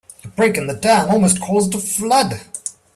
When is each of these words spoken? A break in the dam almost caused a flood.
A 0.23 0.27
break 0.29 0.57
in 0.57 0.65
the 0.65 0.73
dam 0.73 1.11
almost 1.11 1.39
caused 1.39 1.75
a 1.75 1.77
flood. 1.77 2.41